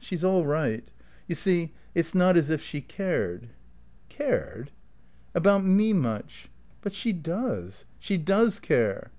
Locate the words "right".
0.44-0.82